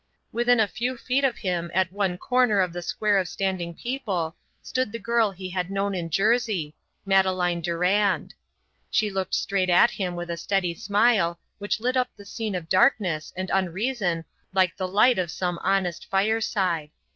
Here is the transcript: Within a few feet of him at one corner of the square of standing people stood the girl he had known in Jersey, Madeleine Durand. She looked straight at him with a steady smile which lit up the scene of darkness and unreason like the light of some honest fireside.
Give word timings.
Within 0.31 0.59
a 0.59 0.67
few 0.67 0.97
feet 0.97 1.23
of 1.23 1.37
him 1.37 1.69
at 1.75 1.91
one 1.91 2.17
corner 2.17 2.59
of 2.59 2.73
the 2.73 2.81
square 2.81 3.19
of 3.19 3.27
standing 3.27 3.75
people 3.75 4.35
stood 4.63 4.91
the 4.91 4.97
girl 4.97 5.29
he 5.29 5.51
had 5.51 5.69
known 5.69 5.93
in 5.93 6.09
Jersey, 6.09 6.73
Madeleine 7.05 7.61
Durand. 7.61 8.33
She 8.89 9.11
looked 9.11 9.35
straight 9.35 9.69
at 9.69 9.91
him 9.91 10.15
with 10.15 10.31
a 10.31 10.37
steady 10.37 10.73
smile 10.73 11.39
which 11.59 11.79
lit 11.79 11.95
up 11.95 12.09
the 12.17 12.25
scene 12.25 12.55
of 12.55 12.67
darkness 12.67 13.31
and 13.37 13.51
unreason 13.53 14.25
like 14.53 14.75
the 14.75 14.87
light 14.87 15.19
of 15.19 15.29
some 15.29 15.59
honest 15.59 16.07
fireside. 16.09 16.89